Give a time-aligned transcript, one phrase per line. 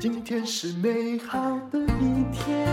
[0.00, 1.38] 今天是美好
[1.70, 2.66] 的一天，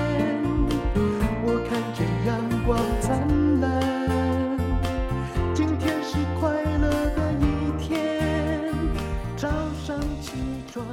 [1.44, 4.58] 我看见阳光灿烂。
[5.54, 8.74] 今天是快乐的一天，
[9.36, 9.50] 早
[9.86, 10.32] 上起
[10.72, 10.86] 床。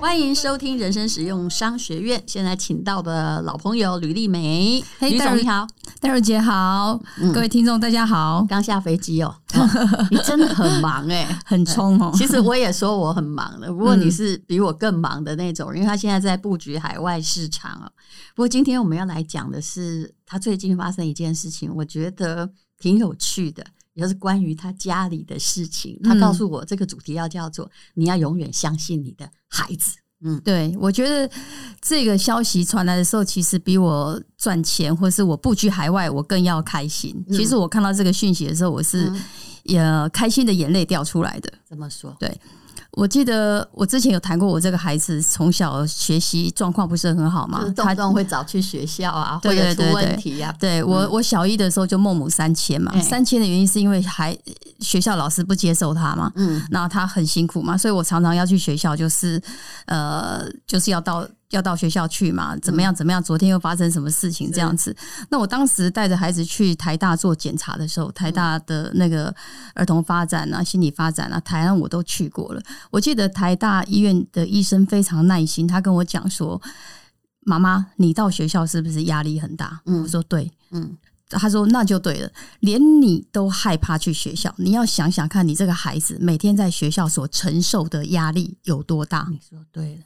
[0.00, 2.22] 欢迎收听人生实用商学院。
[2.28, 5.66] 现在请到的老朋友吕丽梅，吕、hey, 总你好，
[6.00, 8.44] 戴茹姐好，嗯、各位听众大家好。
[8.48, 9.68] 刚下飞机哦，哦，
[10.10, 12.12] 你真的很忙哎、欸， 很冲哦。
[12.14, 17.90] 其实我也说我很忙了，不过你是比我更忙的那种，因为他现在在布局海外市场哦。
[18.34, 25.98] 不过今天我们要来讲的是他最近发生一件事情，我觉得挺有趣的，也就是关于他家里的事情。
[26.04, 29.96] 他告诉我这个主题要叫做“你要永远相信你的孩子”。
[30.24, 31.30] 嗯，对，我觉得
[31.80, 37.14] 这个消息传来的时候，其实比我赚钱或是我布局海外，我更要开心。
[37.28, 39.12] 嗯、其实我看到这个讯息的时候，我是
[39.64, 41.52] 也开心的眼泪掉出来的。
[41.68, 42.16] 怎么说？
[42.18, 42.40] 对。
[42.92, 50.54] 我记得我之前有谈过，我这个孩子从小学习状况不是很好嘛，他动不动会早去学校啊，会有出问题呀。
[50.58, 54.36] 对我，我小一的时候就孟母三迁嘛，三迁的原因是因为还
[54.80, 59.40] 学校老师不接受他嘛，嗯，那他很辛苦嘛，所以我常常要去学校，就是
[59.86, 61.26] 呃，就是要到。
[61.50, 62.56] 要到学校去嘛？
[62.58, 62.94] 怎么样？
[62.94, 63.22] 怎么样？
[63.22, 64.50] 昨天又发生什么事情？
[64.50, 64.94] 这样子。
[65.30, 69.34] 那我当时带着孩子去台大做检查的时候，台大的那个
[69.74, 72.60] 儿童发展啊、心理发展啊，台湾我都去过了。
[72.90, 76.60] 我记得台大医院的医生非常耐心，他跟我讲说
[77.46, 80.96] ：“妈妈，你到学校是不是压力很大？”嗯，我说对，嗯，
[81.30, 89.28] 他说那就对了，连你都害怕去学校，你要想想看你这个孩子每天在学校所承受的压力有多大。
[89.30, 90.02] 你说对了。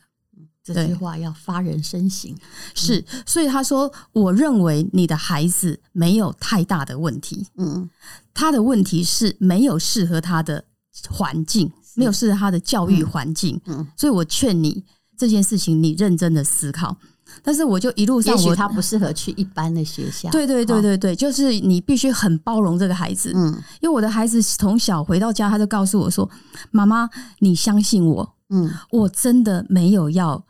[0.75, 2.35] 这句话要发人深省，
[2.75, 7.89] 是，所以他说：“我认为你的孩子没有太大的问题，嗯，
[8.33, 10.65] 他的问题是没有适合他的
[11.09, 14.85] 环境，没有适合他的教育环境，嗯，所以我劝你
[15.17, 16.97] 这件事情，你认真的思考。
[17.45, 26.29] 但是我就一路上，也许他不适合去一般的学校，对对对对对，就是你必须很包容这个孩子，嗯，因为我的孩子从小回到家，他就告诉我说
[26.73, 30.45] ：‘妈妈，你相信我，嗯，我真的没有要。’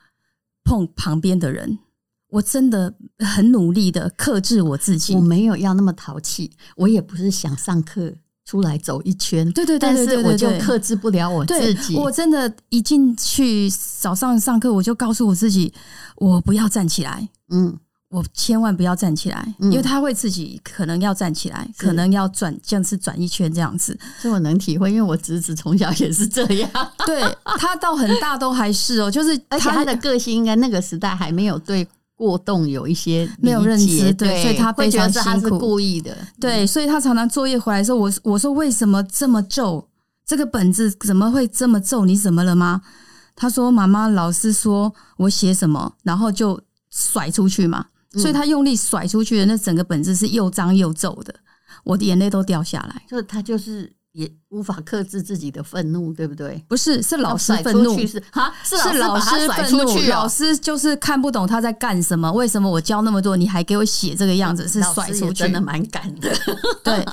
[0.70, 1.80] 碰旁边的人，
[2.28, 5.16] 我真的很努力的克制我自己。
[5.16, 8.14] 我没有要那么淘气，我也不是想上课
[8.44, 9.50] 出来走一圈。
[9.50, 11.96] 对对对，但是我就克制不了我自己。
[11.96, 15.74] 我真的，一进去早上上课，我就告诉我自己，
[16.14, 17.28] 我不要站起来。
[17.48, 17.76] 嗯。
[18.10, 23.96] 我千万不要站起来，因为他会自己可能要站起来，嗯、可能要转，这样子转一圈这样子。
[24.20, 26.68] 这我能体会，因为我侄子从小也是这样。
[27.06, 35.28] 对，他到很大都还是哦，就是而且他的个性应该那个时代还没有对过动有一些没有认知，对，所以他非常辛苦。
[35.28, 39.86] 他是故意的，对，所以他常常作业回来的时候，我我说为什么这么皱？
[40.26, 42.04] 这个本子怎么会这么皱？
[42.04, 42.82] 你怎么了吗？
[43.36, 46.60] 他说妈妈，老师说我写什么，然后就
[46.90, 47.86] 甩出去嘛。
[48.18, 51.34] 所以他用力甩出去的那整个本子是又脏又皱的，
[51.84, 53.02] 我的眼泪都掉下来。
[53.08, 56.64] 就他就是也无法克制自己的愤怒，对不对？
[56.66, 59.96] 不是，是老师愤怒，是啊，是老师愤怒。
[60.08, 64.66] 老师就是看不懂他在干什么，为什么我教那么多，你还给我写这个样子？
[64.66, 66.28] 是甩出去，真的蛮赶的。
[66.82, 67.06] 对，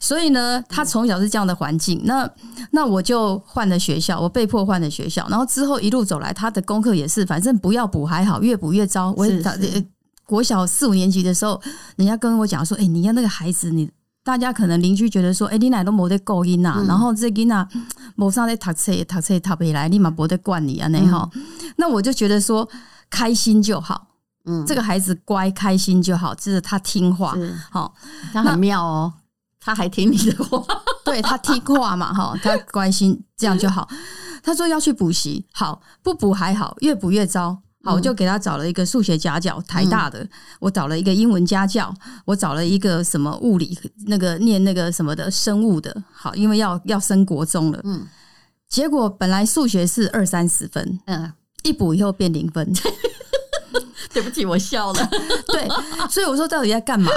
[0.00, 2.00] 所以呢，他从小是这样的环境。
[2.04, 2.26] 那
[2.70, 5.26] 那我就换了学校，我被迫换了学校。
[5.28, 9.12] 然后之后一路走来，他的功课也是，反正不要补还好，越补越糟。
[9.18, 9.42] 我也。
[10.28, 11.58] 国小四五年级的时候，
[11.96, 13.90] 人家跟我讲说：“哎、欸，你看那个孩子，你
[14.22, 17.66] 大家可能邻居觉得说，哎、欸，你奶都没得够音呐，然后这囡呐，
[18.14, 21.30] 某上在读册读册读不来，立马没得惯你啊，那哈。
[21.76, 22.68] 那我就觉得说，
[23.08, 24.08] 开心就好，
[24.44, 27.34] 嗯，这个孩子乖，开心就好，就是他听话，
[27.70, 27.94] 好，
[28.30, 29.10] 他很妙哦，
[29.58, 30.62] 他还听你的话，
[31.06, 33.88] 对他听话嘛，哈，他关心这样就好。
[34.42, 40.22] 他说要去补习，好，不补还好，越补越糟。”好，我就给他找了一个数学家教，台大的；
[40.60, 41.92] 我找了一个英文家教，
[42.26, 46.02] 我找了一个什么物理那个念那个什么的生物的。
[46.12, 47.80] 好，因为要要升国中了。
[47.84, 48.06] 嗯，
[48.68, 51.32] 结果本来数学是二三十分，嗯，
[51.62, 52.70] 一补以后变零分。
[54.12, 55.10] 对不起，我笑了。
[55.48, 55.66] 对，
[56.10, 57.10] 所以我说到底在干嘛？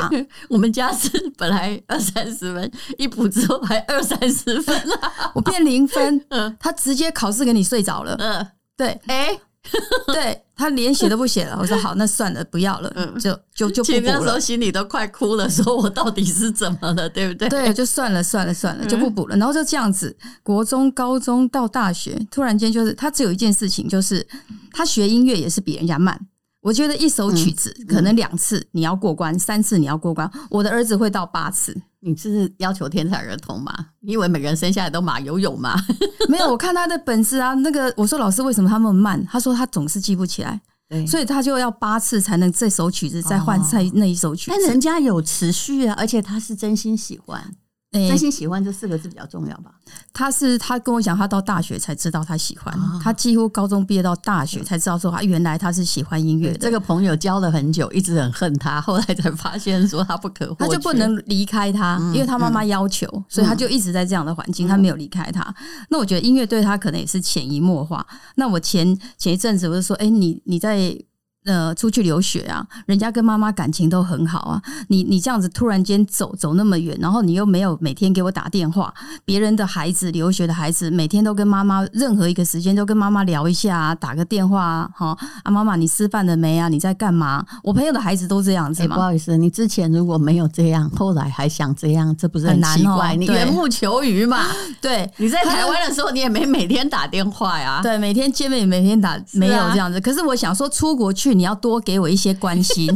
[0.48, 4.96] 我们家是本来二三十分，一补之后还二三十分了，
[5.34, 6.24] 我变零分。
[6.30, 8.16] 嗯，他直接考试给你睡着了。
[8.20, 8.48] 嗯，
[8.78, 9.38] 对，哎。
[10.12, 14.14] 对，他连写都不写了，我说好，那算了，不要了，嗯、就就就不补了。
[14.14, 17.48] 那时候心里都快哭了，说我到底是怎么了，对不对？
[17.48, 19.38] 对，就算了，算了，算了，就不补了。
[19.38, 24.28] 然后就这样子，国中、高中到大学，突然间就是他只有一件事情，就是
[24.72, 26.20] 他学音乐也是比人家慢。
[26.62, 31.76] 我觉得一首曲子可能两次你要过关，三次你要过关，我的儿子会到八次。
[32.04, 33.74] 你是要求天才儿童吗？
[34.00, 35.76] 你以为每个人生下来都马游泳吗？
[36.28, 37.54] 没有，我看他的本事啊。
[37.54, 39.24] 那个我说老师为什么他那么慢？
[39.28, 40.60] 他说他总是记不起来，
[40.90, 44.58] 对，所以他就要八次才能这首曲子再换再那一首曲子。
[44.58, 47.56] 但人家有持续啊，而且他是真心喜欢。
[47.92, 49.72] 真心喜欢这四个字比较重要吧？
[50.14, 52.74] 他是他跟我讲，他到大学才知道他喜欢，
[53.04, 56.58] 他几乎高中毕业到大学才知道说他原来他是喜欢音乐的。
[56.58, 65.54] 这个朋友交了很久，一直很恨他，后来才发现说他不可，他就不能离开他，因为他妈妈要求，所以他就一直在这样的环境，他没有离开他。
[65.90, 68.08] 那我觉得音乐对他可能也是潜移默化。
[68.36, 70.98] 那我前前一阵子我就说，哎，你你在。
[71.46, 74.62] 呃，出去留学啊，人家跟妈妈感情都很好啊。
[74.90, 78.94] 你你这样子突然间走走那么远，然后你又没有每天给我打电话。
[79.26, 84.90] 别人的孩子，留学的孩子，每天都跟妈妈，任何一个时间都跟妈妈聊一下啊，打个电话啊。
[84.96, 86.70] 好啊，妈妈，你吃饭了没啊？
[86.70, 87.44] 你在干嘛？
[87.64, 93.16] 我朋友的孩子都这样子不好意思，你之前如果没有这样，后来还想这样，这不是很奇怪？
[93.16, 94.46] 你缘木求鱼嘛。
[94.80, 97.80] 对，你在台湾的时候，你也没每天打电话呀。
[97.82, 100.00] 对，每天见面也每天打，没有这样子。
[100.00, 101.31] 可是我想说，出国去。
[101.34, 102.88] 你要多给我一些关心，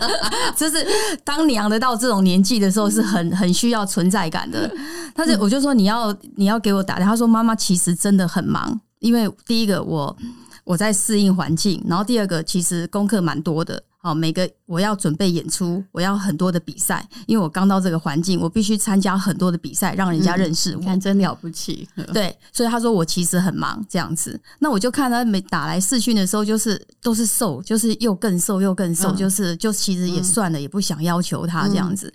[0.56, 0.86] 就是
[1.24, 4.70] 当娘的到这种年纪的时候，是很很需要存在感的。
[5.14, 10.16] 但是我就说，你要你要给我打电话，他说妈妈其实真的很忙，因为第一个我
[10.64, 13.82] 我在适应环境，然后第二个其实功课蛮多的。
[14.02, 20.96] 好，每个我要准备演出，我要很多的比赛，因为我刚到这个环境，我必须参加很多的比赛，让人家认识我。
[20.96, 21.86] 真了不起。
[22.14, 24.40] 对，所以他说我其实很忙这样子。
[24.58, 32.10] 那我就看他每打来视讯的时候，就是都是瘦，就是又更瘦又更瘦，就是就其实也算了，也不想要求他这样子。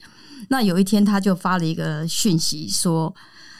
[0.49, 3.13] 那有一天他就发了一个讯息说，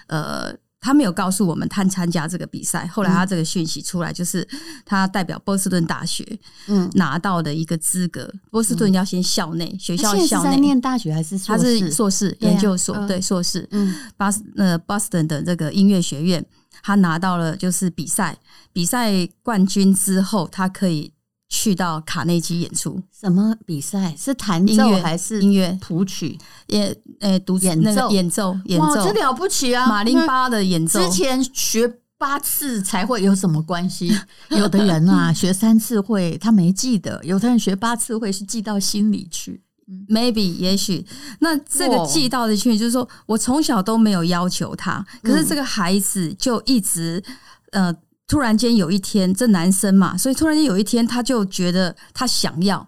[0.07, 0.51] 呃。
[0.85, 4.47] 他没有告诉我们他参加这个比赛，后来他这个讯息出来，就是
[4.85, 6.23] 他代表波士顿大学，
[6.67, 8.31] 嗯，拿到的一个资格。
[8.51, 10.59] 波士顿要先校内学校校内。
[10.59, 16.45] 念大学还是他是硕士研究所，对硕士，嗯，巴斯呃波士顿的这个音乐学院，
[16.83, 18.37] 他拿到了就是比赛
[18.71, 21.14] 比赛冠军之后，他可以。
[21.47, 24.15] 去到卡内基演出，什么比赛？
[24.17, 26.37] 是弹奏还是音乐谱曲？
[26.67, 29.85] 也诶，独演奏演奏演奏，这了不起啊！
[29.85, 34.11] 马林巴的演奏，之前学八次才会有什么关系？
[34.49, 39.61] 有的人啊，学三次会他没记得；有的人学八次会是记到心里去。
[40.09, 41.05] Maybe 也许，
[41.39, 47.23] 那这个记到的去，就是说我从小都没有要求他，可是这个孩子就一直
[47.71, 47.95] 呃。
[48.27, 52.87] 突然间有一天，这男生嘛，所以突然间有一天，他就觉得他想要，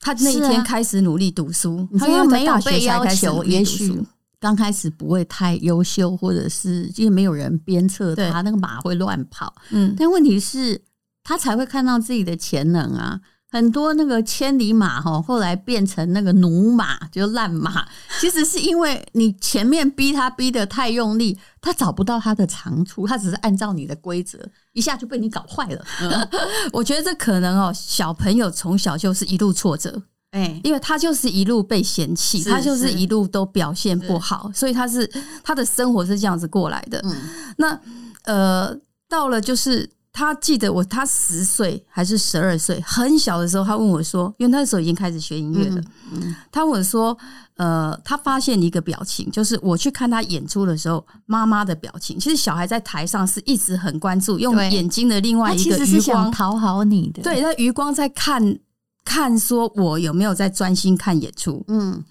[0.00, 1.86] 他那一天开始努力读书。
[1.98, 4.02] 他因为没有被要求，也许
[4.40, 9.54] 刚开始不会太优秀，或者是因为没有人鞭策他，那个马会乱跑。
[9.70, 10.80] 嗯，但问题是，
[11.22, 13.20] 他才会看到自己的潜能啊。
[13.52, 17.86] 很多那个千里马哈，后来变成那个奴马，就烂马。
[18.18, 24.38] 其实是因为你前面逼他逼得太用力，他找不到他的长处，他只是按照你的规则，
[24.72, 25.84] 一下就被你搞坏了。
[26.00, 26.28] 嗯、
[26.72, 35.06] 我觉得这可能哦，小朋友从小就是一路挫折，哎，因为他就是一路被嫌弃，他就是一路都表现不好，所以他是
[35.44, 36.98] 他的生活是这样子过来的。
[37.04, 37.14] 嗯，
[37.58, 37.78] 那
[38.24, 38.74] 呃，
[39.10, 39.90] 到了就是。
[40.12, 45.80] 他记得我，他十岁还是十二岁，很小的时候，他问我说：“因为那时候已经开始学音乐了。
[46.12, 47.16] 嗯”嗯，他问我说
[47.56, 52.18] ：“呃，他发现一个表情，就是我去看他演出的时候，妈妈的表情。
[52.18, 57.22] 其实小孩在台上是一直很关注，用眼睛的另外一个余光讨好你的。
[57.22, 58.58] 对，那余光在看
[59.06, 61.64] 看，说我有没有在专心看演出。
[61.68, 62.04] 嗯。”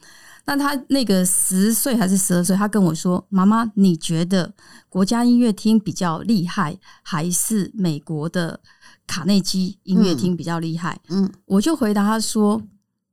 [0.46, 4.54] 那他那个十岁还是十二岁，他跟我说：“妈妈，你觉得
[4.90, 8.60] 国家音乐厅比较厉害，还是美国的
[9.06, 12.62] 卡内基音乐厅比较厉害？”嗯，我就回答他说：“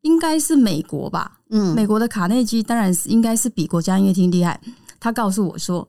[0.03, 4.61] 应该是美国吧。”嗯，美国的卡内基当然是应该是比国家音乐厅厉害。
[4.99, 5.89] 他告诉我说：“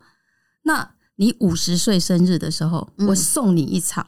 [0.63, 4.05] 那你五十岁生日的时候，我送你一场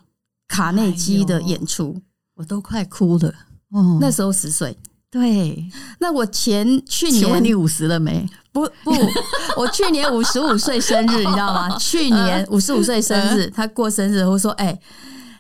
[0.48, 2.02] 卡内基的演出。”
[2.36, 3.34] 我都快哭了。
[3.70, 4.76] 哦，那时候十岁。
[5.12, 5.66] 对，
[6.00, 8.26] 那我前去年，请问你五十了没？
[8.54, 8.92] 不不，
[9.58, 11.78] 我去年五十五岁生日， 你知道吗？
[11.78, 14.82] 去年五十五岁生日，他过生日，我说：“哎、欸，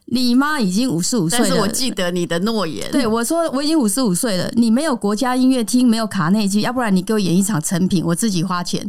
[0.07, 2.91] 你妈已经五十五岁了。”但是我记得你的诺言。
[2.91, 8.85] 对，我说我已经五十五岁了，你没有国家音乐厅，没有卡内基，要不然你给我演一场成品，我自己花钱，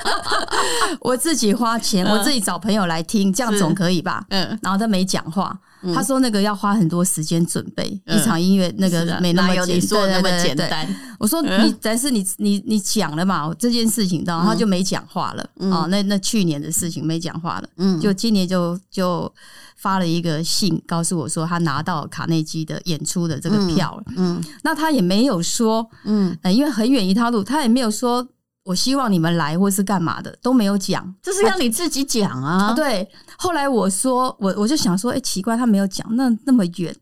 [1.00, 4.24] 我自己花钱，我自己找朋友来听，这样总可以吧？
[4.30, 5.58] 嗯，然后他没讲话。
[5.92, 10.86] 他说：“那个要花很多时间准备一场音乐，那个没那么简单，那么简单。”
[11.18, 13.52] 我说：“你，但是你，你，你讲了嘛？
[13.58, 15.42] 这件事情，然后他就没讲话了。
[15.70, 17.68] 啊，那那去年的事情没讲话了。
[17.76, 19.32] 嗯，就今年就就
[19.76, 24.04] 发了一个信，告诉我说他拿到卡内基的演出的这个票了。
[24.16, 28.26] 嗯，那他也没有说，嗯，因为很远一趟路，他也没有说。”
[28.64, 32.72] 我希望你们来或是干嘛的都没有讲，就是要你自己讲啊，啊。
[32.74, 36.94] 对，后来我说我我就想说，哎、欸，奇怪，他没有讲，那那么远，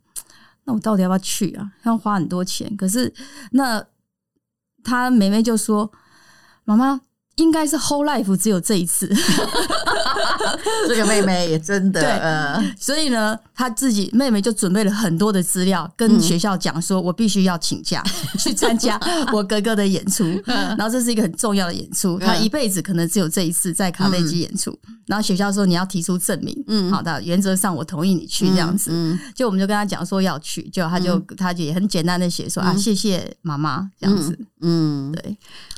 [0.64, 1.70] 那我到底要不要去啊？
[1.84, 2.76] 要花很多钱。
[2.76, 3.12] 可是
[3.52, 3.82] 那
[4.84, 5.90] 他妹妹就说，
[6.64, 7.00] 妈妈。
[7.36, 9.08] 应该是 whole life 只有这一次，
[10.88, 18.02] 这个妹妹也真的，对，呃，所以呢，她自己妹妹就准备了很多的资料，跟学校讲说，我必须要请假
[18.38, 18.98] 去参加
[19.32, 24.76] 我哥哥的演出，然后这是一个很重要的演出，他一辈子可能只有这一次在卡内基演出，
[25.06, 28.90] 然后学校说你要提出证明，嗯，好的，原则上我同意你去这样子，
[29.34, 33.90] 就我们就跟他讲说要去，就他就他就也很简单的写说啊，谢谢妈妈。
[34.00, 35.36] 这样子，嗯，对。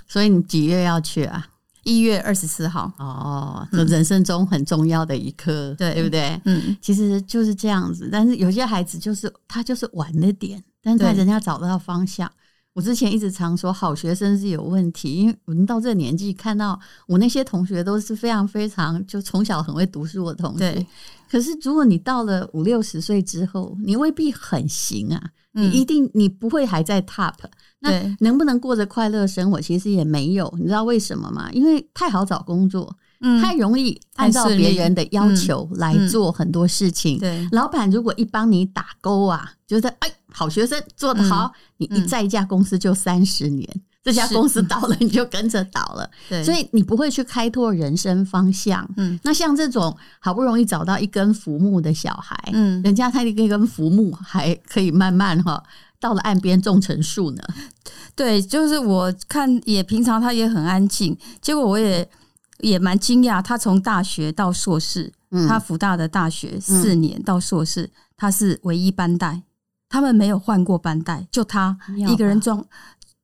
[0.09, 1.47] 所以你几月要去啊？
[1.85, 2.93] 一月二十四号。
[2.99, 6.41] 哦，这人生中很重要的一刻，对、嗯、对不对？
[6.45, 8.09] 嗯，其实就是这样子。
[8.11, 12.31] 但是有些孩子就是他就是晚了点，但是他人家找到方向。
[12.75, 20.73] 对我之前一直常说，好学生是有问题，因为我们到这个年纪看到我那些同学都是非常非常就从小很会读书的同学。
[20.73, 20.87] 对
[21.31, 25.31] 可是如果你到了五六十岁之后，你未必很行啊。
[25.57, 27.35] 你一定你不会还在 top。
[27.79, 29.61] 那能不能过着快乐生活？
[29.61, 31.49] 其实也没有，你知道为什么吗？
[31.53, 37.21] 因为太好找工作，嗯，太容易按照别人的要求来做很多事情。
[37.21, 43.69] 对，老板如果一帮你打勾啊，觉得哎，好学生做得好，你一在一家公司就三十年，
[44.03, 46.11] 这家公司倒了你就跟着倒了。
[46.29, 48.89] 对，所以你不会去开拓人生方向。
[48.97, 55.63] 嗯，那像这种好不容易找到一根浮木的小孩，嗯，人家他一根浮木还可以慢慢哈。
[56.01, 57.43] 到了岸边种成树呢？
[58.15, 62.07] 对，就是我看也平常他也很安静，结果我也
[62.59, 69.45] 也蛮惊讶，他从大学到硕士，嗯、他福大的大学四年到硕士，嗯、他是唯一班带，
[69.95, 72.61] 他们没有换过班带，就他一个人装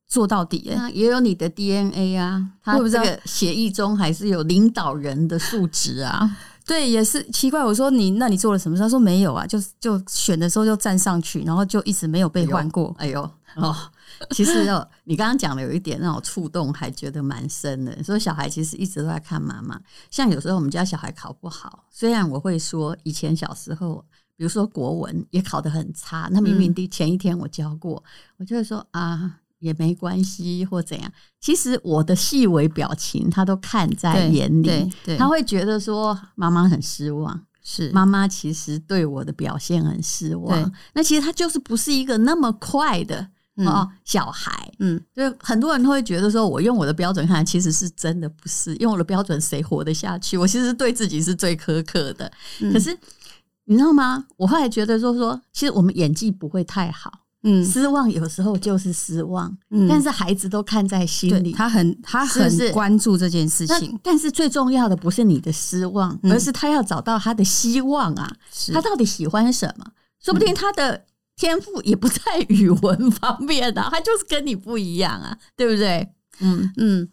[0.07, 0.71] 做到底。
[0.71, 6.31] 哎，也有你的 DNA 啊，他这个协议中还是有领导人的素质啊。
[6.65, 7.65] 对，也是奇怪。
[7.65, 8.83] 我说你，那你做了什么事？
[8.85, 12.95] 他说没有啊，就就选的时候就站上去，然后就一直没有被换过。
[12.99, 13.21] 哎呦，
[13.57, 13.77] 哎呦哦，
[14.31, 18.05] 其实哦，你刚刚讲的有一点让我触动，还觉得蛮深的。
[18.05, 19.81] 说小孩其实一直都在看妈妈。
[20.09, 24.05] 像有时候我们家小孩考不好，虽然我会说以前小时候，
[24.41, 29.37] 比如说国文也考得很差，那明明第前一天我教过，嗯、我就会说啊。
[29.59, 31.13] 也没关系，或怎样。
[31.39, 34.91] 其实我的细微表情，他都看在眼里。
[35.19, 40.73] 他会觉得说妈妈很失望，是妈妈其实对我的表现很失望。
[40.95, 44.73] 那其实他就是不是一个那么快的哦小孩。
[44.79, 50.39] 嗯，就很多人都会觉得说，我用我的标准看，其实是真的不是用我的标准，谁活得下去？
[50.39, 52.33] 我其实对自己是最苛刻的。
[52.63, 52.99] 嗯、可是
[53.71, 54.27] 你知道吗？
[54.37, 57.21] 我后来觉得说说，其实我们演技不会太好。
[57.45, 63.97] 嗯，失望有时候就是失望，嗯，但是孩子都看在心里，他很他很关注这件事情。
[64.03, 68.29] 但是最重要的不是你的失望，而是他要找到他的希望啊！
[68.75, 69.87] 他到底喜欢什么？
[70.21, 71.05] 说不定他的
[71.37, 76.09] 天赋也不在语文方面啊，他就是跟你不一样啊，对不对？
[76.41, 77.09] 嗯嗯，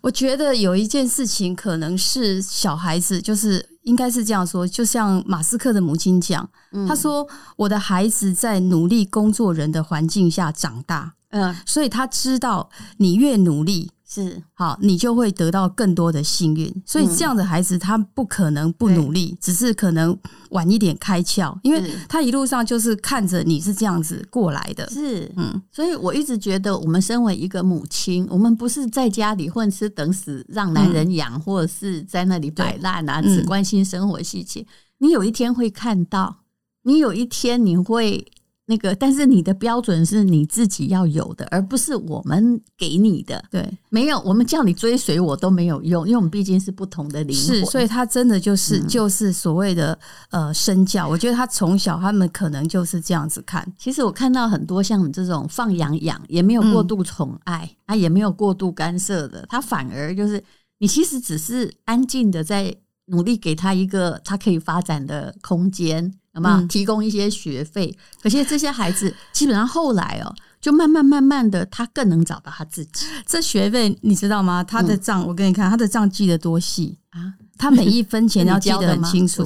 [0.00, 3.66] 我觉得有一件事情可能是小孩子就是。
[3.84, 12.68] 应该是这样说，就像马斯克的母亲讲，嗯、他说：“我的孩子在努力工作人的环境下长大，嗯，所以他知道
[12.98, 16.82] 你越努力。”是好，你就会得到更多的幸运。
[16.84, 20.18] 所以这样的孩子，他不可能不努力，只是可能
[20.50, 24.90] 晚一点开窍，因为他一路上就是看着你是这样子过来的。
[24.90, 34.66] 是，嗯，所以我一直觉得，我们身为一个母亲，我们不是在家里混吃等死，让男人养，或者是在那里摆烂啊，只关心生活细节。
[34.98, 36.38] 你有一天会看到，
[36.82, 38.26] 你有一天你会。
[38.70, 43.44] 那个，但是你的标准是你自己要有的，而不是我们给你的。
[43.50, 47.56] 对，没有，我们叫你追随我都没有用，因为我们毕竟是不同的灵魂。
[47.56, 49.98] 是，所以他真的就是、嗯、就是所谓的
[50.30, 51.08] 呃身教。
[51.08, 53.66] 我觉得他从小他们可能就是这样子看。
[53.76, 60.40] 其实我看到很多像你这种放养养，也没有过度宠爱，嗯啊、也没有过度干涉的，他反而就是
[60.78, 62.72] 你其实只是安静的在
[63.06, 66.14] 努力给他一个他可以发展的空间。
[66.34, 67.96] 有没有提供一些学费？
[68.22, 73.06] 可是这些孩子基本上后来哦，就慢慢慢慢的，他更能找到他自己。
[73.26, 74.62] 这学费你知道吗？
[74.62, 77.34] 他的账我给你看，他的账记得多细啊！
[77.58, 79.44] 他每一分钱 要记得很清楚。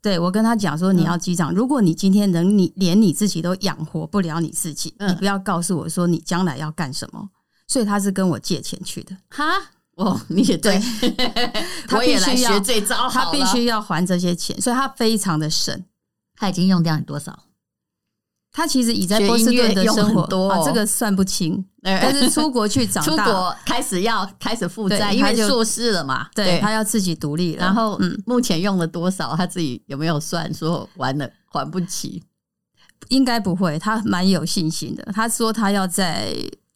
[0.00, 1.52] 对，我跟他讲说，你要记账。
[1.52, 7.28] 如果你今天能你连你自己都养活不了你自己，你不要告诉我说你将来要干什么。
[7.68, 9.16] 所以他是跟我借钱去的。
[9.30, 9.44] 哈
[9.96, 10.80] 哦，你也对，
[11.86, 15.84] 他必须要学这招，他必须要还这些钱，所以他非常的省。
[16.36, 17.44] 他已经用掉你多少？
[18.56, 21.64] 他其实已在波士顿的生活多、哦啊，这个算不清。
[21.82, 27.64] 但是出国去长大， 出国开始要开始负债，因为硕士了嘛，对，对他要自己独立了。
[27.64, 30.54] 然后，嗯，目前用了多少，他自己有没有算？
[30.54, 32.22] 说完了还不起，
[33.08, 33.76] 应该不会。
[33.76, 35.02] 他蛮有信心的。
[35.12, 36.32] 他说他要在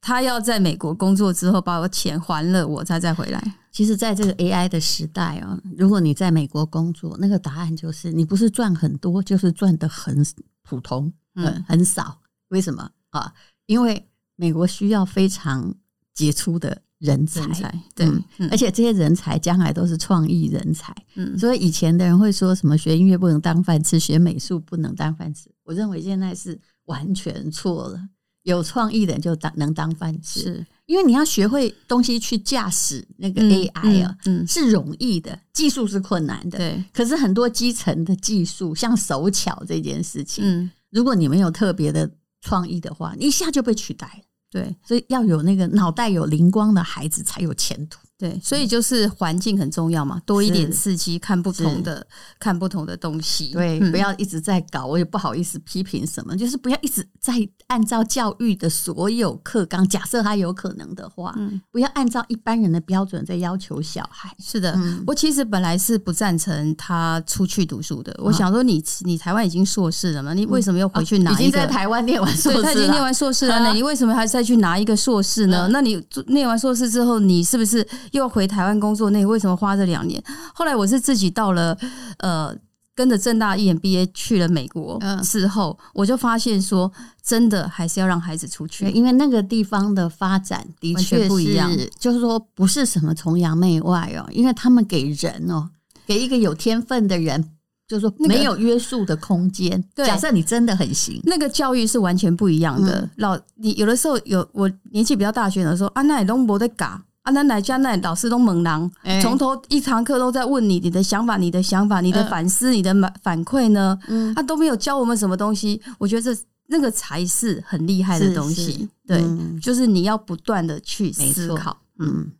[0.08, 3.54] 他要在美国工作之后，把我钱还了，我才再回来。
[3.70, 10.24] 其实，在这个 AI 的时代啊，如果你在美国工作，那个答案就是你不是赚很多，就是赚的很
[10.62, 11.12] 普通。
[11.34, 12.22] 嗯，很少。
[12.48, 13.34] 为什么啊？
[13.66, 15.74] 因为美国需要非常
[16.14, 18.06] 杰出的人才，人才对、
[18.38, 20.96] 嗯，而且这些人才将来都是创意人才。
[21.16, 25.50] 嗯，所以以前的人会说什么学音乐不能当饭吃，学美术不能当饭吃。
[25.64, 28.08] 我认为现在是完全错了。
[28.48, 36.56] 有创意的人就当能当饭吃，是因为你要学会东西去驾驶那个 AI 啊，嗯，是容易的，技术是困难的。
[36.56, 40.70] 对，可是很多基层的技术，像手巧这件事情，嗯。
[40.90, 44.24] 如果你没有特别的创意的话，你一下就被取代了。
[44.50, 47.98] 对，所以要有那个脑袋有灵光的孩子才有前途。
[48.18, 52.04] 对，所以就是环境很重要嘛，多一点刺激，看不同的
[52.40, 53.52] 看不同的东西。
[53.52, 57.34] 对，不要一直在搞，我也不好意思批评什么，就是不要一直在
[57.68, 61.32] 按照教育的所有课纲，假设他有可能的话，
[61.70, 64.34] 不要按照一般人的标准在要求小孩。
[64.40, 68.12] 是的，我其实本来是不赞成他出去读书的。
[68.18, 71.30] 我想说，你你台湾已经硕士了嘛，你为什么又回去拿？
[71.30, 75.68] 已经在台湾念完硕士，他已经念完硕士了，那你为什么还再去拿一个硕士呢？
[75.70, 77.86] 那你念完硕士之后，你是不是？
[78.12, 80.22] 又回台湾工作，那为什么花这两年？
[80.54, 81.76] 后来我是自己到了，
[82.18, 82.54] 呃，
[82.94, 86.90] 跟着正大一 MBA 去了美国之后，我就发现说，
[87.22, 91.70] 真的还是要让孩子出去，因为那个地方的发展的确不一样。
[91.98, 95.70] 就是说，不是什么崇洋媚外哦，因为他们给人哦，
[96.06, 97.52] 给一个有天分的人，
[97.86, 99.82] 就是说没有约束的空间。
[99.94, 103.08] 假设你真的很行，那个教育是完全不一样的。
[103.16, 107.00] 老，你有的时候有我年纪比较大学的时候，啊，那都没得搞。
[107.28, 113.98] 啊，那哪家那老师都猛狼，从头一堂课都在问你你的想法、你的想法、你的反思、你的反反馈呢？
[114.08, 115.78] 嗯，他都没有教我们什么东西。
[115.98, 118.88] 我觉得这那个才是很厉害的东西。
[119.06, 119.22] 对，
[119.60, 121.76] 就是你要不断的去思考。
[121.98, 122.32] 嗯。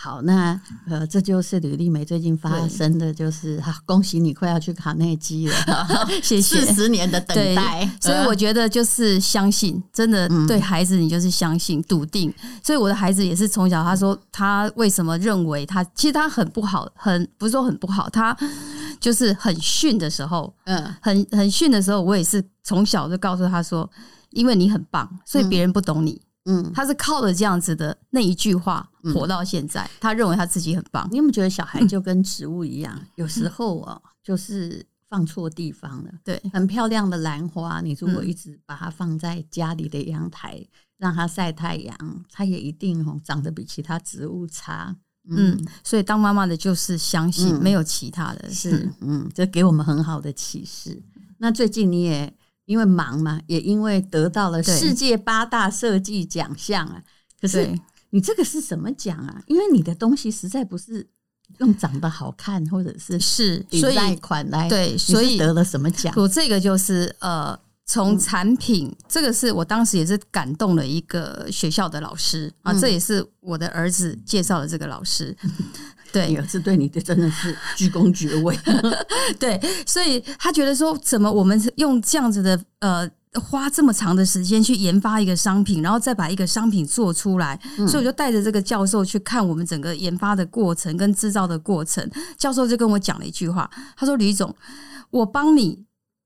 [0.00, 5.54] 好，那呃，这就是吕丽梅最近发生的就是，哈，恭喜你快要去卡内基了，
[6.22, 6.60] 谢谢。
[6.60, 7.90] 四十年的等待。
[8.00, 12.32] 所以我觉得就是相信，真的对孩子你就是相信、笃定。
[12.62, 18.36] 所以我的孩子也是从小，他说他为什么认为他其实他很不好，很不是说很不好，他
[19.00, 23.90] 就是很逊的时候，嗯，很很逊的时候，我也是从小就告诉他说，
[24.30, 26.12] 因为你很棒，所以别人不懂你。
[26.12, 26.27] 嗯，
[26.74, 29.88] 他是靠着这样子的那一句话活到现在。
[30.00, 31.06] 他认为他自己很棒。
[31.10, 32.98] 你有没有觉得小孩就跟植物一样？
[33.16, 36.12] 有时候哦，就是放错地方了。
[36.24, 44.96] 对，很漂亮的兰花，你如果一直把它放在家里的阳台，让它晒太阳，它也一定哦长得比其他植物差。
[45.30, 48.50] 嗯，所以当妈妈的就是相信，没有其他的。
[48.50, 51.02] 是，嗯，这给我们很好的启示。
[51.38, 52.37] 那最近你也。
[52.68, 57.02] 因为忙嘛，也因为得到了世界八大设计奖项啊。
[57.40, 57.66] 可是
[58.10, 59.42] 你这个是什么奖啊？
[59.46, 61.08] 因为你的东西实在不是
[61.60, 66.12] 用长得好看，或者是是所以款来对，所以得了什么奖？
[66.14, 75.34] 我这个就是呃，从产品，这个是我当时也是感动了一个学校的老师啊，这也是我的儿子介绍的这个老师。
[76.12, 78.58] 对，儿子对你的真的是居功厥伟。
[79.38, 87.60] 对，所以他觉得说，怎么我们用这样子的呃，花这么长的时间去研发一个商品，然后再把一个商品做出来。
[87.78, 92.10] 嗯、所以我就带着这个教授去看我们整个研发的过程跟制造的过程。
[92.36, 94.54] 教授就跟我讲了一句话，他说：“吕总，
[95.10, 95.84] 我帮你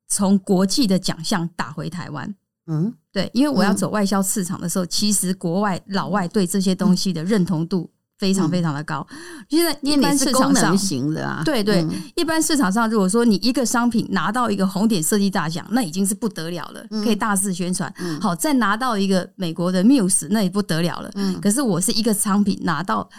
[0.08, 2.34] 从国际的奖项打回台湾。”
[2.68, 7.90] 嗯，对，因为我要走外销市场的时候，其实国外老外对这些东西的认同度。
[8.18, 9.04] 非常非常的高，
[9.48, 17.92] 现在一般市场上行的啊，对对，一般市场上如果说你一个商品拿到一个红点设计大奖，那已经是不得了了，可以大肆宣传。
[18.20, 21.10] 好，再拿到一个美国的 Muse，那也不得了了。
[21.40, 23.10] 可是我是一个商品拿到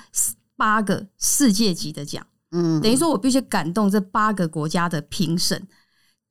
[0.56, 5.68] 八个世界级的奖，嗯，等于说我必须感动这八个国家的评审，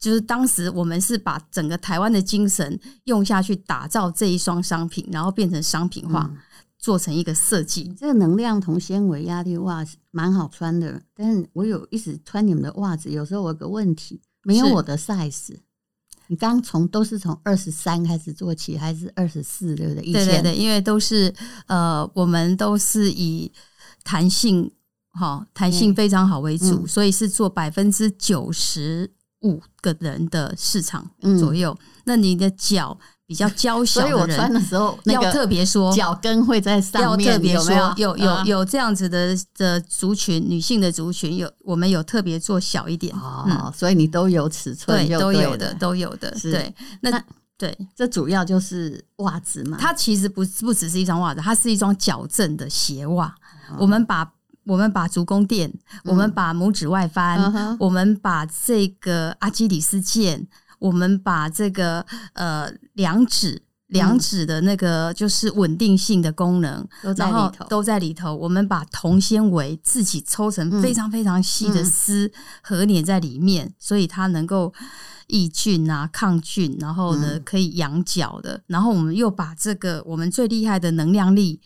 [0.01, 6.31] 就是当时我们是把整个台湾的精神用下去打造这一双商品，然后变成商品化。
[6.83, 15.57] 做成一个设计，这个能量铜纤维压力袜蛮好穿的，但是我有一直穿你们的袜子，有时候我有个问题，没有我的 size。
[16.27, 19.77] 你刚从都是从二十三开始做起，还是二十四？
[19.77, 20.13] 对不对？
[20.13, 21.33] 对对对，因为都是
[21.67, 23.53] 呃，我们都是以
[24.03, 24.69] 弹性
[25.13, 31.77] 哈，弹性非常好为主，所以是做百分之九十五个人的市场左右。
[31.81, 38.25] 嗯、那你的脚比较娇小的人，所以我穿的时候要特别说，脚跟会在上面，要特别说，有有？
[38.25, 46.53] 有，嗯、有这样子的的族群，女性的族群有我们有特别做小一点哦，嗯、所以你都有尺寸对，对，都有的，都有的，是。
[46.53, 47.11] 对，那。
[47.11, 47.25] 那
[47.59, 49.77] 对，这主要就是袜子嘛。
[49.81, 53.27] 它其实不不只是一双袜子，它是一双矫正的鞋袜。
[53.71, 54.29] 哦、我们把
[54.65, 60.45] 我们把足弓垫，嗯、我们把拇指外翻，嗯、我们把这个阿基里斯腱，
[60.83, 68.35] 我们把这个呃两指两指的那个就是稳定性的功能都在里头，都在里头。
[68.35, 72.31] 我们把铜纤维自己抽成非常非常细的丝
[72.63, 74.73] 合捻在里面，嗯、所以它能够。
[75.29, 78.55] 抑菌啊，抗菌，然后呢，可以养脚的。
[78.55, 81.59] 嗯、然后我们又把这个我们最厉害的能量力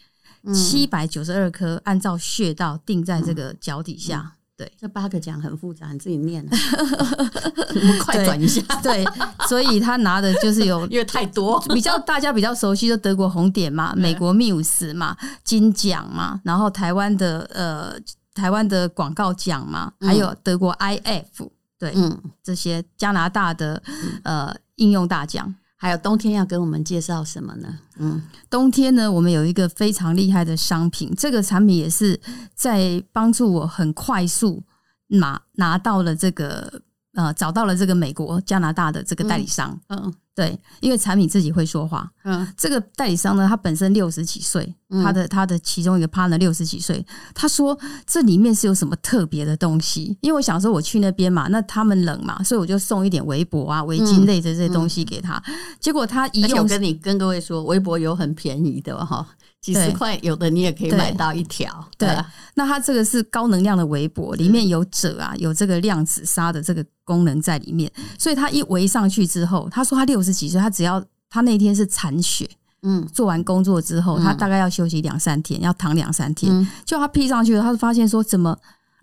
[0.55, 4.36] 七百九十二颗，按照穴道定在这个脚底下。
[4.56, 6.42] 对，这八个奖很复杂，你自己念。
[6.48, 8.62] 我们快转一下。
[8.82, 9.04] 对，
[9.48, 15.14] 所以他拿的就是有，因为太多，比较大家比较熟悉的德国红点嘛，美国缪斯嘛，
[15.44, 17.94] 金奖嘛，然后台湾的呃
[18.34, 21.50] 台湾的广告奖嘛，还有德国 IF。
[21.78, 23.82] 对，嗯，这些加拿大的
[24.24, 27.78] 呃应用大奖，还有冬天要跟我们介绍什么呢？
[27.98, 32.18] 嗯，冬天呢，我们有一个非常厉害的商品，这个产品也是
[32.54, 34.64] 在帮助我很快速
[35.08, 36.80] 拿拿到了这个
[37.16, 40.00] 呃找到了这个美国加拿大的这个代理商，嗯。
[40.05, 42.07] 嗯对，因为产品自己会说话。
[42.24, 44.70] 嗯，这个代理商呢，他本身六十几岁，
[45.02, 47.02] 他的他的其中一个 partner 六十几岁，
[47.33, 47.74] 他说
[48.05, 50.14] 这里面是有什么特别的东西？
[50.20, 55.42] 因为我想说我去那边嘛，那他们冷嘛，所以我就送一点围脖啊、围巾类的这些东西给他。
[55.81, 59.26] 结果他一用，我跟你跟各位说，围脖有很便宜的哈。
[59.66, 62.09] 几十块有的你也可以买到一条，对。
[62.55, 72.48] 那它这个是高能量的围脖，里面有褶啊，有这个量子纱的这个功能在里面，所以他一围上去之后，他说他六十几岁，他只要他那天是残血，
[72.83, 78.57] 嗯，做完工作之后，他大概要休息两三天，要躺两三天，就他披上去了，他就发现说怎么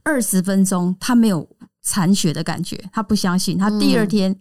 [0.03, 1.45] 二十分钟他没有
[1.81, 4.33] 残血的感觉，他不相信，他第二天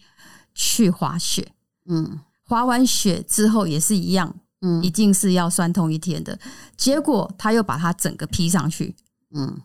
[0.55, 1.49] 去滑雪，
[1.89, 4.37] 嗯，滑完雪之后也是一样。
[4.62, 6.38] 嗯，一定是要酸痛一天的。
[6.77, 8.96] 结果他又把它整个披上去，
[9.35, 9.61] 嗯，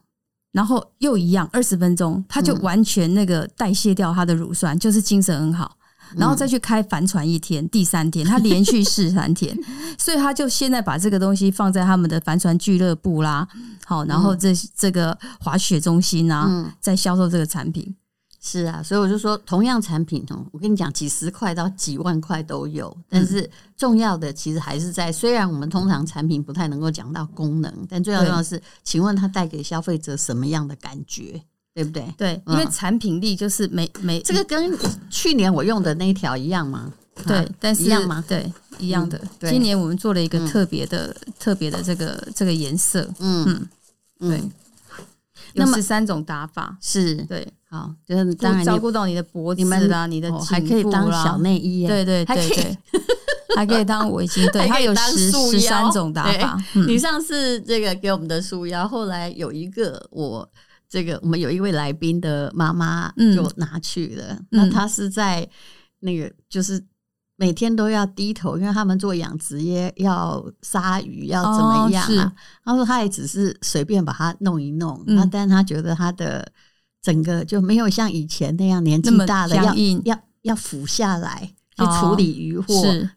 [0.52, 5.78] 然后又一样，二十分钟，他就完全那个代谢掉他的乳酸，就是精神很好。
[6.16, 9.54] 然后再去开帆船一天，第三天他连续试三天，
[10.00, 13.46] 所以他就现在把这个东西放在他们的帆船俱乐部啦，
[13.86, 17.94] 好，然后这这个滑雪中心啊，在销售这个产品。
[18.40, 22.96] 是啊，所以我就说，同样产品哦，我跟你讲，几十块到几万块都有。
[23.10, 31.42] 但是重要的其实还是在，虽然我们通常产品不太能够讲到功能，但最重要的是，请问它带给消费者什么样的感觉，
[31.74, 32.14] 对不对？
[32.18, 34.72] 对，因为产品力就是每每这个跟
[35.10, 36.94] 去年我用的那一条一样吗？
[37.26, 38.24] 对，但是一样吗？
[38.28, 39.20] 对，一样的。
[39.42, 43.10] 今年我们做了一个特别的、特别的这个这个颜色。
[43.20, 43.68] 嗯
[44.20, 44.44] 嗯，对。
[45.58, 46.78] 那么十三种打法。
[46.82, 47.16] 是。
[47.26, 47.48] 对。
[47.70, 52.78] 好，就是当然照顾到你的脖子啦，你的还可以当小内衣，对对对对，
[53.58, 56.58] 还可以当围巾，对，它有十十三种打法。
[56.88, 60.50] 你上次这个给我们的束腰，后来有一个我
[60.88, 65.46] 这个我们有一位来宾的妈妈就拿去了，那她是在
[66.00, 66.82] 那个就是。
[67.40, 72.34] 每天都要低头，因为他们做养殖业要杀鱼，要怎么样啊？
[72.66, 76.52] 他说他也只是随便把它弄一弄，那但他觉得他的
[77.02, 81.48] 整个就没有像以前那样年纪大了要要要俯下来
[81.78, 82.66] 去处理渔获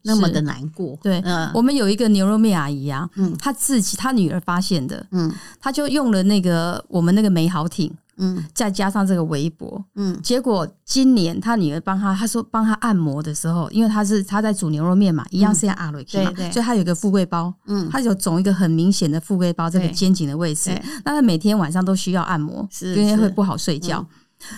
[0.03, 0.99] 那么的难过。
[1.03, 1.23] 对，
[1.55, 7.91] 我们有一个牛肉面阿姨啊，嗯，她自己她女儿发现的，嗯，她就用了那个我们那个美好艇。
[8.23, 20.71] 嗯，再加上这个围脖，嗯，结果今年他女儿帮他，他说帮他按摩的时候，因为他是他在煮牛肉面嘛，一样是要阿瑞克嘛，所以他有一个富贵包，嗯，他有肿一个很明显的富贵包，这个肩颈的位置，
[21.03, 24.07] 那他每天晚上都需要按摩，因为会不好睡觉。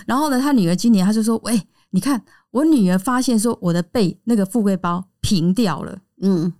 [0.05, 2.21] 然后呢，他女儿今年他就说，喂，你看
[2.51, 6.51] 我女儿发现说我的背那个富贵包平掉了，嗯，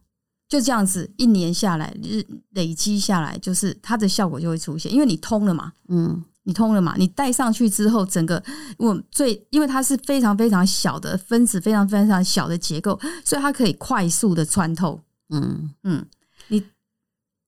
[0.48, 6.24] 就这样子一年下来，日累积下来，就是它的效果就会出现，因为你通了嘛，嗯。
[6.44, 6.96] 你通了嘛？
[6.98, 8.44] 你戴上去之后，整个
[8.78, 15.02] 我最因为它是非常非常小的分子，非常非常小的结构，所以它可以快速的穿透。
[15.30, 16.06] 嗯嗯，
[16.50, 16.64] 你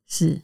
[0.07, 0.41] 是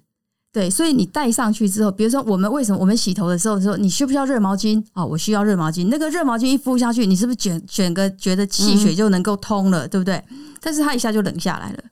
[0.52, 4.84] 对，所以你戴上去之后，比如说我们为什么我们洗头的时候说你需不需要热毛巾？
[4.94, 5.88] 哦，我需要热毛巾。
[5.88, 10.22] 那个热毛巾一敷下去，你是不是卷卷个觉得气血就能够通了，嗯、对不对？
[10.60, 11.84] 但是它一下就冷下来了。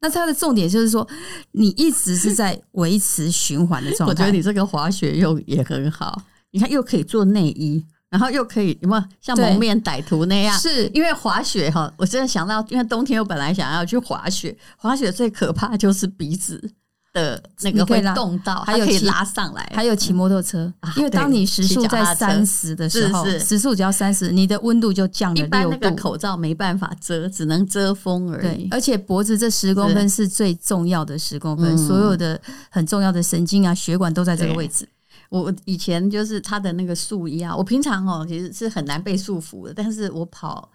[0.00, 1.06] 那它的重点就是说，
[1.52, 4.10] 你一直是在维持循环的状态。
[4.10, 10.56] 我觉得你这个滑雪用也很好，你看又可以做内衣，然后又可以有没有像蒙面歹徒那样？
[10.58, 16.72] 是因为滑雪哈，我真的想到，因为冬天我本来想要去滑雪，滑雪最可怕就是鼻子
[17.16, 25.46] 的那个会冻到，还有可以拉上来，还有骑摩托车，啊、因为当你时速在三十的时候，时速只要三十，你的温度就降了六度。
[25.46, 28.68] 一般那个口罩没办法遮，只能遮风而已。
[28.70, 32.38] 而且脖子这十公分是最重要的十公分，所有的
[32.70, 34.86] 很重要的神经啊、血管都在这个位置。
[35.30, 40.70] 我以前就是他的那个束腰，我平常哦其实是很难被束缚的，但是我跑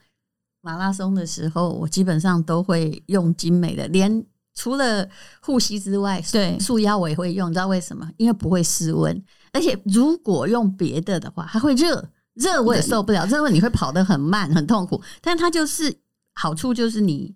[0.62, 5.07] 马拉松的时候，我基本上都会用精美的，连除了
[5.41, 8.09] 护膝之外，对束腰我也会用，你知道为什么？
[8.17, 15.01] 因为不会失温，而且如果用别的的话，它会热，热我也受不了，热你会跑得很慢，很痛苦。
[15.21, 15.95] 但它就是
[16.33, 17.35] 好处就是你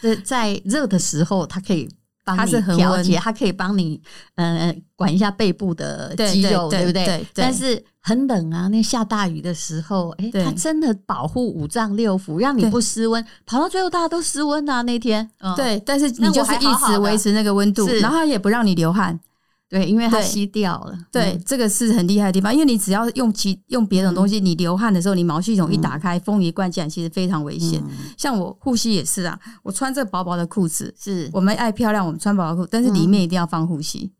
[0.00, 1.88] 在在热的时候，它可以。
[2.26, 4.02] 帮你调节，它可以帮你
[4.34, 7.04] 呃管一下背部的肌肉，对，不对？
[7.04, 13.24] 对对，但是很冷啊，那下大雨的时候，哎，它真的保护五脏六腑，让你不失温。
[13.46, 15.30] 跑到最后大家都失温啊，那天。
[15.38, 19.18] 嗯、对，但是你就是一直维持那个温度，然后它也不让你流汗。
[19.68, 20.96] 对，因为它吸掉了。
[21.10, 22.52] 对，嗯、这个是很厉害的地方。
[22.52, 27.82] 因为你只要用其用别的东西，嗯、你流汗的时候，你毛细孔一打开，嗯、风一灌进来，其实非常危险。
[27.84, 34.12] 嗯、像我护膝也是啊，我穿这薄薄的裤子，是我们爱漂亮，我们穿薄薄裤，但是里面一定要放护膝。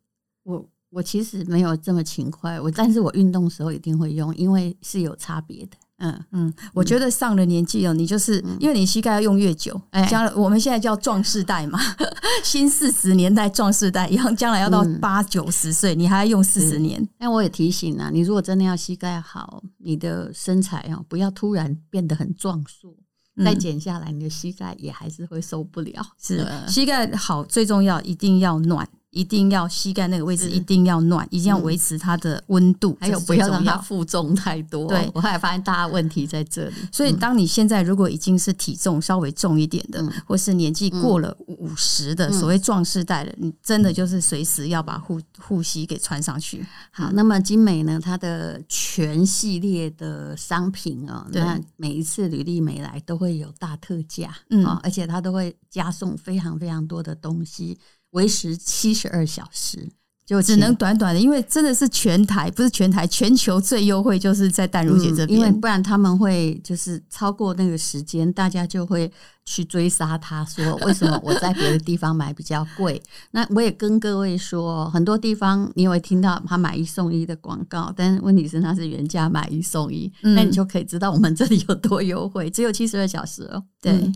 [0.44, 5.76] 嗯、我我其实没有这么勤快，我但是我运动时候一定会用，因为是有差别的。
[5.98, 6.24] 嗯。
[6.32, 11.78] 嗯，我觉得上了年纪哦，你就是因为你膝盖要用越久，将来我们现在叫壮士代嘛，
[12.44, 17.06] 新四十年代壮士代，以后将来要到八九十岁，你还要用四十年。
[17.18, 22.94] 但我也提醒啊，你如果真的要膝盖好，你的身材哦，不要突然变得很壮硕，
[23.42, 26.02] 再减下来，你的膝盖也还是会受不了。
[26.20, 28.86] 是膝盖好最重要，一定要暖。
[29.16, 34.86] 一定要膝盖那个位置一定要暖，一定要维持它的温度，还有不要让它负重太多。
[34.86, 36.74] 对，我后来发现大家问题在这里。
[36.92, 46.62] 所以，当你现在如果已经是体重稍微重一点的，或是年纪过了五十的所谓壮士代的，你真的就是随时要把护护膝给穿上去。
[46.90, 57.78] 好，那么精美呢，它的全系列的商品哦，那每一次旅丽美来都会有大特价，嗯，而且它都会加送非常非常多的东西。
[58.16, 59.88] 维持七十二小时，
[60.26, 69.12] 就只能短短的，因为真的是全台不是全台全球最优惠，就是在淡如姐这边，因为不然他们会就是超过那个时间，大家就会
[69.44, 73.00] 去追杀他，说为什么我在别的地方买比较贵？
[73.30, 83.62] 那我也跟各位说，很多地方你会听到他买一送一的广告，但是问题是他是原价买一送一，那你就可以知道我们这里有多优惠，只有七十二小时哦。
[83.80, 84.10] 对，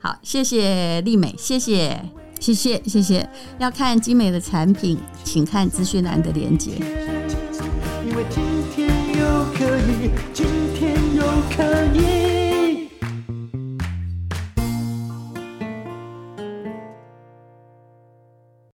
[0.00, 2.23] 好，谢谢丽美，谢谢。
[2.44, 3.26] 谢谢谢谢，
[3.58, 6.72] 要看精美的产品，请看资讯栏的链接。
[8.06, 8.42] 因为今
[8.74, 11.22] 天又可以，今天又
[11.56, 11.64] 可
[11.98, 12.13] 以。